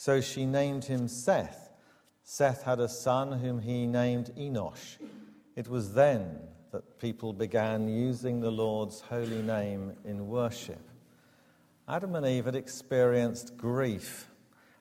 So 0.00 0.22
she 0.22 0.46
named 0.46 0.86
him 0.86 1.08
Seth. 1.08 1.68
Seth 2.22 2.62
had 2.62 2.80
a 2.80 2.88
son 2.88 3.32
whom 3.32 3.60
he 3.60 3.86
named 3.86 4.32
Enosh. 4.34 4.96
It 5.56 5.68
was 5.68 5.92
then 5.92 6.38
that 6.72 6.98
people 6.98 7.34
began 7.34 7.86
using 7.86 8.40
the 8.40 8.50
Lord's 8.50 9.02
holy 9.02 9.42
name 9.42 9.92
in 10.06 10.26
worship. 10.26 10.80
Adam 11.86 12.14
and 12.14 12.24
Eve 12.24 12.46
had 12.46 12.56
experienced 12.56 13.58
grief, 13.58 14.30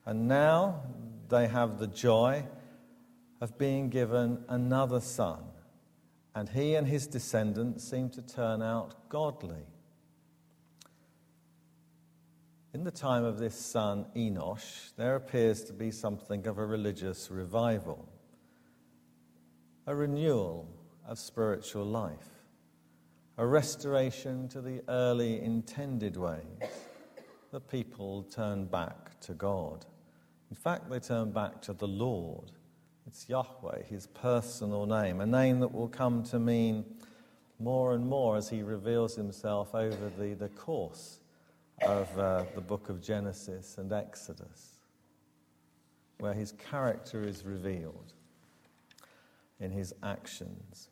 and 0.06 0.26
now 0.26 0.84
they 1.28 1.50
have 1.50 1.80
the 1.80 1.88
joy 1.88 2.46
of 3.42 3.58
being 3.58 3.90
given 3.90 4.42
another 4.48 5.02
son 5.02 5.44
and 6.34 6.48
he 6.48 6.76
and 6.76 6.88
his 6.88 7.06
descendants 7.06 7.84
seem 7.84 8.10
to 8.12 8.22
turn 8.22 8.62
out 8.62 9.10
godly. 9.10 9.66
In 12.74 12.84
the 12.84 12.92
time 12.92 13.24
of 13.24 13.40
this 13.40 13.56
son 13.56 14.06
Enosh, 14.16 14.92
there 14.96 15.16
appears 15.16 15.64
to 15.66 15.74
be 15.74 15.90
something 15.90 16.46
of 16.46 16.58
a 16.58 16.66
religious 16.66 17.32
revival, 17.32 18.08
a 19.88 19.96
renewal 19.96 20.68
of 21.08 21.18
spiritual 21.18 21.86
life, 21.86 22.30
a 23.38 23.46
restoration 23.46 24.48
to 24.50 24.62
the 24.62 24.82
early 24.88 25.42
intended 25.42 26.16
ways. 26.16 26.44
The 27.52 27.60
people 27.60 28.24
turn 28.24 28.66
back 28.66 29.20
to 29.22 29.34
God. 29.34 29.86
In 30.52 30.56
fact, 30.56 30.90
they 30.90 31.00
turn 31.00 31.32
back 31.32 31.62
to 31.64 31.74
the 31.74 31.88
Lord 31.88 32.52
it's 33.10 33.28
Yahweh, 33.28 33.86
his 33.90 34.06
personal 34.06 34.86
name, 34.86 35.20
a 35.20 35.26
name 35.26 35.60
that 35.62 35.74
will 35.74 35.88
come 35.88 36.22
to 36.26 36.38
mean 36.38 36.86
more 37.60 37.96
and 37.96 38.06
more 38.06 38.38
as 38.38 38.50
he 38.50 38.62
reveals 38.62 39.16
himself 39.16 39.74
over 39.74 40.12
the, 40.20 40.36
the 40.36 40.50
course 40.50 41.20
of 41.86 42.18
uh, 42.18 42.44
the 42.56 42.62
book 42.62 42.90
of 42.90 43.02
Genesis 43.02 43.78
and 43.78 43.92
Exodus, 43.92 44.80
where 46.20 46.34
his 46.34 46.54
character 46.54 47.24
is 47.24 47.46
revealed 47.46 48.14
in 49.60 49.72
his 49.72 49.94
actions. 50.04 50.90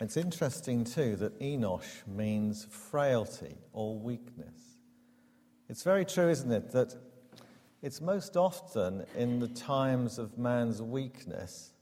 It's 0.00 0.16
interesting, 0.16 0.84
too, 0.84 1.16
that 1.16 1.38
Enosh 1.40 2.06
means 2.06 2.66
frailty 2.70 3.56
or 3.72 3.98
weakness. 3.98 4.78
It's 5.68 5.82
very 5.82 6.04
true, 6.04 6.28
isn't 6.28 6.52
it, 6.52 6.70
that 6.72 6.94
it's 7.82 8.00
most 8.00 8.36
often 8.36 9.04
in 9.16 9.38
the 9.38 9.48
times 9.48 10.18
of 10.18 10.38
man's 10.38 10.82
weakness 10.82 11.72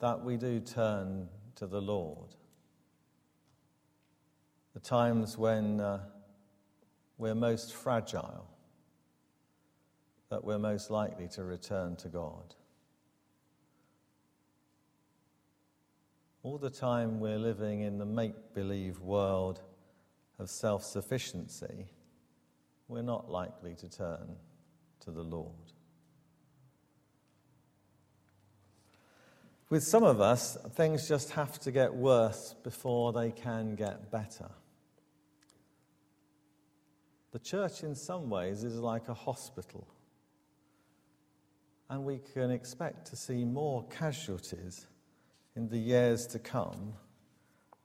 that 0.00 0.22
we 0.22 0.36
do 0.36 0.60
turn 0.60 1.28
to 1.56 1.66
the 1.66 1.80
Lord. 1.80 2.34
The 4.74 4.80
times 4.80 5.36
when 5.36 5.80
uh, 5.80 6.00
we're 7.20 7.34
most 7.34 7.74
fragile, 7.74 8.48
that 10.30 10.42
we're 10.42 10.58
most 10.58 10.90
likely 10.90 11.28
to 11.28 11.44
return 11.44 11.94
to 11.96 12.08
God. 12.08 12.54
All 16.42 16.56
the 16.56 16.70
time 16.70 17.20
we're 17.20 17.38
living 17.38 17.82
in 17.82 17.98
the 17.98 18.06
make 18.06 18.54
believe 18.54 19.00
world 19.00 19.60
of 20.38 20.48
self 20.48 20.82
sufficiency, 20.82 21.88
we're 22.88 23.02
not 23.02 23.30
likely 23.30 23.74
to 23.74 23.88
turn 23.90 24.36
to 25.00 25.10
the 25.10 25.22
Lord. 25.22 25.52
With 29.68 29.84
some 29.84 30.04
of 30.04 30.22
us, 30.22 30.56
things 30.72 31.06
just 31.06 31.32
have 31.32 31.60
to 31.60 31.70
get 31.70 31.94
worse 31.94 32.54
before 32.64 33.12
they 33.12 33.30
can 33.30 33.74
get 33.74 34.10
better. 34.10 34.48
The 37.32 37.38
church, 37.38 37.82
in 37.82 37.94
some 37.94 38.28
ways, 38.28 38.64
is 38.64 38.76
like 38.76 39.08
a 39.08 39.14
hospital. 39.14 39.86
And 41.88 42.04
we 42.04 42.20
can 42.32 42.50
expect 42.50 43.06
to 43.08 43.16
see 43.16 43.44
more 43.44 43.84
casualties 43.88 44.86
in 45.56 45.68
the 45.68 45.78
years 45.78 46.26
to 46.28 46.38
come 46.38 46.94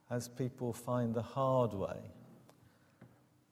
as 0.09 0.27
people 0.27 0.73
find 0.73 1.13
the 1.13 1.21
hard 1.21 1.73
way 1.73 1.97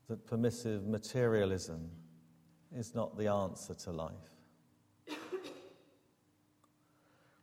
that 0.08 0.26
permissive 0.28 0.86
materialism 0.86 1.90
is 2.76 2.94
not 2.94 3.18
the 3.18 3.28
answer 3.28 3.74
to 3.74 3.92
life. 3.92 4.12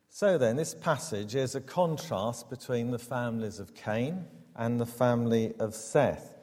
So 0.09 0.37
then, 0.37 0.57
this 0.57 0.75
passage 0.75 1.35
is 1.35 1.55
a 1.55 1.61
contrast 1.61 2.51
between 2.51 2.91
the 2.91 2.99
families 2.99 3.59
of 3.59 3.75
Cain 3.75 4.27
and 4.55 4.79
the 4.79 4.85
family 4.85 5.55
of 5.59 5.75
Seth, 5.75 6.37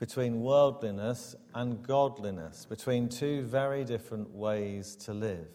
between 0.00 0.40
worldliness 0.40 1.36
and 1.54 1.80
godliness, 1.86 2.66
between 2.66 3.08
two 3.08 3.42
very 3.42 3.84
different 3.84 4.28
ways 4.30 4.96
to 4.96 5.14
live. 5.14 5.46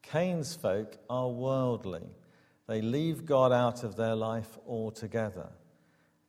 Cain's 0.00 0.54
folk 0.54 0.96
are 1.10 1.28
worldly. 1.28 2.08
They 2.66 2.80
leave 2.80 3.26
God 3.26 3.52
out 3.52 3.84
of 3.84 3.96
their 3.96 4.14
life 4.14 4.56
altogether. 4.66 5.50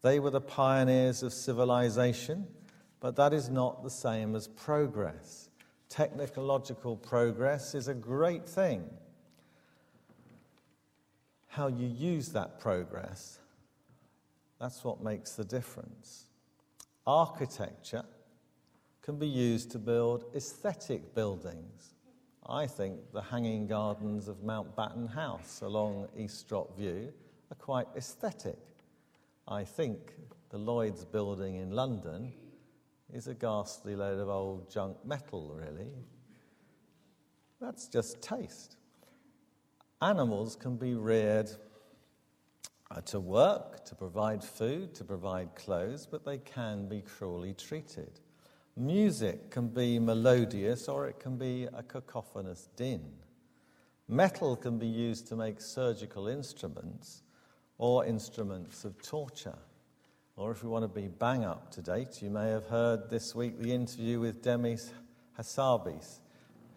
They 0.01 0.19
were 0.19 0.31
the 0.31 0.41
pioneers 0.41 1.23
of 1.23 1.31
civilization, 1.31 2.45
but 2.99 3.15
that 3.15 3.31
is 3.31 3.49
not 3.49 3.81
the 3.81 3.89
same 3.89 4.35
as 4.35 4.49
progress 4.49 5.47
technological 5.89 6.95
progress 6.95 7.73
is 7.73 7.87
a 7.87 7.93
great 7.93 8.47
thing. 8.47 8.83
How 11.47 11.67
you 11.67 11.87
use 11.87 12.29
that 12.29 12.59
progress, 12.59 13.39
that's 14.59 14.83
what 14.83 15.01
makes 15.01 15.33
the 15.33 15.43
difference. 15.43 16.26
Architecture 17.07 18.03
can 19.01 19.17
be 19.17 19.27
used 19.27 19.71
to 19.71 19.79
build 19.79 20.25
aesthetic 20.35 21.15
buildings. 21.15 21.95
I 22.45 22.67
think 22.67 22.99
the 23.13 23.21
hanging 23.21 23.65
gardens 23.65 24.27
of 24.27 24.43
Mountbatten 24.43 25.13
House 25.13 25.61
along 25.61 26.09
East 26.17 26.39
Sturt 26.39 26.75
View 26.75 27.13
are 27.49 27.55
quite 27.55 27.87
aesthetic. 27.95 28.59
I 29.47 29.63
think 29.63 30.15
the 30.49 30.57
Lloyd's 30.57 31.05
building 31.05 31.55
in 31.55 31.71
London 31.71 32.33
is 33.13 33.29
a 33.29 33.33
ghastly 33.33 33.95
load 33.95 34.19
of 34.19 34.27
old 34.27 34.69
junk 34.69 34.97
metal, 35.05 35.55
really. 35.55 35.87
That's 37.61 37.87
just 37.87 38.21
taste. 38.21 38.75
Animals 40.01 40.57
can 40.57 40.75
be 40.75 40.93
reared 40.93 41.51
uh, 42.89 43.01
to 43.01 43.19
work, 43.19 43.83
to 43.85 43.95
provide 43.95 44.43
food, 44.43 44.95
to 44.95 45.03
provide 45.03 45.55
clothes, 45.55 46.07
but 46.09 46.25
they 46.25 46.37
can 46.37 46.87
be 46.87 47.01
cruelly 47.01 47.53
treated. 47.53 48.19
Music 48.75 49.49
can 49.49 49.67
be 49.67 49.99
melodious 49.99 50.87
or 50.87 51.07
it 51.07 51.19
can 51.19 51.37
be 51.37 51.67
a 51.73 51.83
cacophonous 51.83 52.69
din. 52.75 53.03
Metal 54.07 54.55
can 54.55 54.77
be 54.77 54.87
used 54.87 55.27
to 55.27 55.35
make 55.35 55.59
surgical 55.59 56.27
instruments 56.27 57.23
or 57.77 58.05
instruments 58.05 58.85
of 58.85 59.01
torture. 59.01 59.57
Or 60.35 60.51
if 60.51 60.63
we 60.63 60.69
want 60.69 60.83
to 60.83 60.87
be 60.87 61.07
bang 61.07 61.43
up 61.43 61.71
to 61.71 61.81
date, 61.81 62.21
you 62.21 62.29
may 62.29 62.49
have 62.49 62.67
heard 62.67 63.09
this 63.09 63.33
week 63.33 63.59
the 63.59 63.73
interview 63.73 64.19
with 64.19 64.43
Demis 64.43 64.93
Hassabis, 65.37 66.19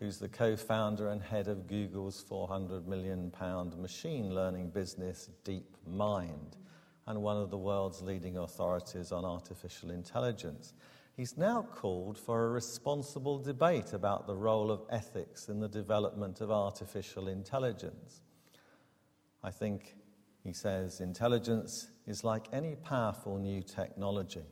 who's 0.00 0.18
the 0.18 0.28
co 0.28 0.56
founder 0.56 1.10
and 1.10 1.22
head 1.22 1.46
of 1.46 1.68
Google's 1.68 2.24
£400 2.28 2.86
million 2.86 3.30
machine 3.78 4.34
learning 4.34 4.70
business, 4.70 5.28
DeepMind, 5.44 6.54
and 7.06 7.22
one 7.22 7.36
of 7.36 7.50
the 7.50 7.58
world's 7.58 8.00
leading 8.00 8.38
authorities 8.38 9.12
on 9.12 9.24
artificial 9.26 9.90
intelligence. 9.90 10.72
He's 11.16 11.36
now 11.36 11.62
called 11.62 12.16
for 12.16 12.46
a 12.46 12.48
responsible 12.48 13.38
debate 13.38 13.92
about 13.92 14.26
the 14.26 14.34
role 14.34 14.70
of 14.70 14.82
ethics 14.88 15.48
in 15.48 15.60
the 15.60 15.68
development 15.68 16.40
of 16.40 16.50
artificial 16.50 17.28
intelligence. 17.28 18.22
I 19.44 19.50
think 19.50 19.96
he 20.42 20.54
says 20.54 21.00
intelligence 21.00 21.90
is 22.06 22.24
like 22.24 22.46
any 22.54 22.74
powerful 22.74 23.36
new 23.38 23.62
technology. 23.62 24.46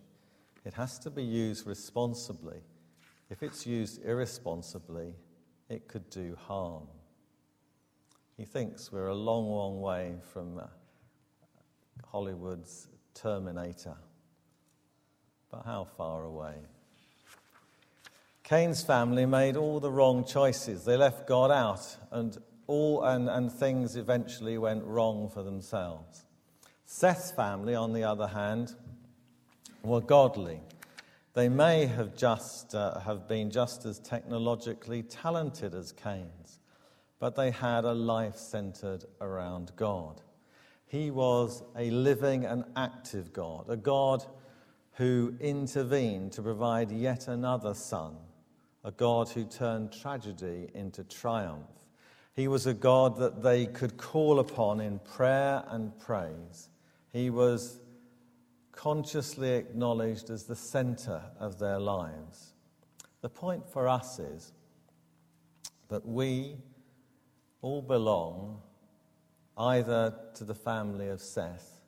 It 0.66 0.74
has 0.74 0.98
to 0.98 1.10
be 1.10 1.22
used 1.22 1.66
responsibly. 1.66 2.60
If 3.30 3.42
it's 3.42 3.66
used 3.66 4.04
irresponsibly, 4.04 5.14
it 5.68 5.88
could 5.88 6.08
do 6.10 6.36
harm. 6.46 6.86
He 8.36 8.44
thinks 8.44 8.92
we're 8.92 9.08
a 9.08 9.14
long, 9.14 9.50
long 9.50 9.80
way 9.80 10.14
from 10.32 10.58
uh, 10.58 10.64
Hollywood's 12.06 12.88
Terminator. 13.14 13.96
But 15.50 15.64
how 15.64 15.84
far 15.96 16.24
away? 16.24 16.54
Cain's 18.44 18.82
family 18.82 19.26
made 19.26 19.56
all 19.56 19.80
the 19.80 19.90
wrong 19.90 20.24
choices. 20.24 20.84
They 20.84 20.96
left 20.96 21.26
God 21.26 21.50
out, 21.50 21.96
and 22.10 22.38
all, 22.66 23.04
and, 23.04 23.28
and 23.28 23.52
things 23.52 23.96
eventually 23.96 24.56
went 24.56 24.84
wrong 24.84 25.28
for 25.28 25.42
themselves. 25.42 26.24
Seth's 26.86 27.30
family, 27.30 27.74
on 27.74 27.92
the 27.92 28.04
other 28.04 28.28
hand, 28.28 28.74
were 29.82 30.00
godly. 30.00 30.60
They 31.38 31.48
may 31.48 31.86
have 31.86 32.16
just 32.16 32.74
uh, 32.74 32.98
have 32.98 33.28
been 33.28 33.52
just 33.52 33.86
as 33.86 34.00
technologically 34.00 35.04
talented 35.04 35.72
as 35.72 35.92
Cain's, 35.92 36.58
but 37.20 37.36
they 37.36 37.52
had 37.52 37.84
a 37.84 37.92
life 37.92 38.34
centered 38.34 39.04
around 39.20 39.70
God. 39.76 40.20
He 40.88 41.12
was 41.12 41.62
a 41.76 41.90
living 41.90 42.44
and 42.44 42.64
active 42.74 43.32
God, 43.32 43.66
a 43.68 43.76
God 43.76 44.24
who 44.94 45.32
intervened 45.38 46.32
to 46.32 46.42
provide 46.42 46.90
yet 46.90 47.28
another 47.28 47.72
son, 47.72 48.16
a 48.82 48.90
God 48.90 49.28
who 49.28 49.44
turned 49.44 49.92
tragedy 49.92 50.66
into 50.74 51.04
triumph. 51.04 51.70
He 52.34 52.48
was 52.48 52.66
a 52.66 52.74
God 52.74 53.16
that 53.18 53.44
they 53.44 53.66
could 53.66 53.96
call 53.96 54.40
upon 54.40 54.80
in 54.80 54.98
prayer 54.98 55.62
and 55.68 55.96
praise. 56.00 56.68
He 57.12 57.30
was 57.30 57.78
consciously 58.78 59.50
acknowledged 59.56 60.30
as 60.30 60.44
the 60.44 60.54
center 60.54 61.20
of 61.40 61.58
their 61.58 61.80
lives. 61.80 62.54
The 63.22 63.28
point 63.28 63.68
for 63.68 63.88
us 63.88 64.20
is 64.20 64.52
that 65.88 66.06
we 66.06 66.54
all 67.60 67.82
belong 67.82 68.62
either 69.56 70.14
to 70.36 70.44
the 70.44 70.54
family 70.54 71.08
of 71.08 71.20
Seth 71.20 71.80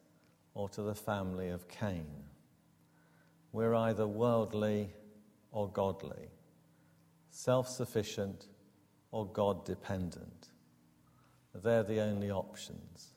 or 0.55 0.68
to 0.70 0.83
the 0.83 0.96
family 0.96 1.50
of 1.50 1.68
Cain. 1.68 2.11
We're 3.53 3.76
either 3.76 4.09
worldly 4.09 4.90
or 5.53 5.68
godly, 5.68 6.26
self 7.31 7.68
sufficient 7.68 8.48
or 9.12 9.26
God 9.26 9.64
dependent. 9.64 10.48
They're 11.55 11.85
the 11.85 12.00
only 12.00 12.33
options. 12.33 13.14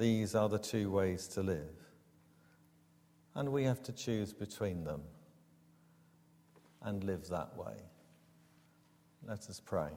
These 0.00 0.34
are 0.34 0.48
the 0.48 0.58
two 0.58 0.90
ways 0.90 1.28
to 1.28 1.42
live. 1.42 1.76
And 3.34 3.52
we 3.52 3.64
have 3.64 3.82
to 3.82 3.92
choose 3.92 4.32
between 4.32 4.82
them 4.82 5.02
and 6.80 7.04
live 7.04 7.28
that 7.28 7.54
way. 7.54 7.74
Let 9.28 9.40
us 9.50 9.60
pray. 9.62 9.90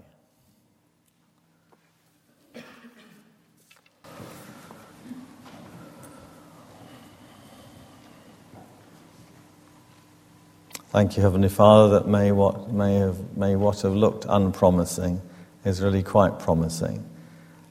Thank 10.89 11.15
you, 11.15 11.23
Heavenly 11.23 11.47
Father, 11.47 11.97
that 11.97 12.09
may 12.09 12.33
what, 12.33 12.73
may, 12.73 12.95
have, 12.95 13.37
may 13.37 13.55
what 13.55 13.79
have 13.83 13.93
looked 13.93 14.25
unpromising 14.27 15.21
is 15.63 15.81
really 15.81 16.03
quite 16.03 16.39
promising. 16.39 17.09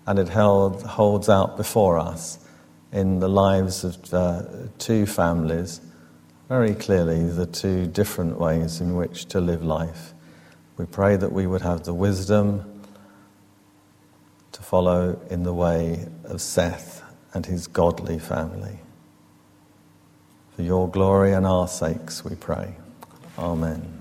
And 0.06 0.18
it 0.18 0.28
held, 0.28 0.82
holds 0.82 1.28
out 1.28 1.56
before 1.56 1.98
us 1.98 2.38
in 2.92 3.20
the 3.20 3.28
lives 3.28 3.84
of 3.84 4.14
uh, 4.14 4.42
two 4.78 5.06
families 5.06 5.80
very 6.52 6.74
clearly 6.74 7.26
the 7.30 7.46
two 7.46 7.86
different 7.86 8.38
ways 8.38 8.82
in 8.82 8.94
which 8.94 9.24
to 9.24 9.40
live 9.40 9.64
life. 9.64 10.12
We 10.76 10.84
pray 10.84 11.16
that 11.16 11.32
we 11.32 11.46
would 11.46 11.62
have 11.62 11.84
the 11.84 11.94
wisdom 11.94 12.82
to 14.52 14.62
follow 14.62 15.18
in 15.30 15.44
the 15.44 15.54
way 15.54 16.06
of 16.24 16.42
Seth 16.42 17.02
and 17.32 17.46
his 17.46 17.66
godly 17.66 18.18
family. 18.18 18.80
For 20.54 20.60
your 20.60 20.90
glory 20.90 21.32
and 21.32 21.46
our 21.46 21.68
sakes, 21.68 22.22
we 22.22 22.36
pray. 22.36 22.76
Amen. 23.38 23.91